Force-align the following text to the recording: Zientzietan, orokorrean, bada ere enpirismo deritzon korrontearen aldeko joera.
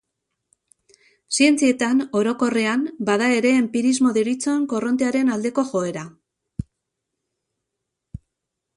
Zientzietan, 1.37 2.01
orokorrean, 2.21 2.87
bada 3.11 3.29
ere 3.41 3.53
enpirismo 3.59 4.15
deritzon 4.17 4.67
korrontearen 4.75 5.33
aldeko 5.37 5.69
joera. 5.73 6.11